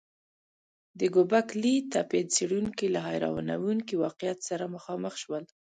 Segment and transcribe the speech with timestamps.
[0.99, 5.43] د ګوبک لي تپې څېړونکي له حیرانوونکي واقعیت سره مخامخ شول.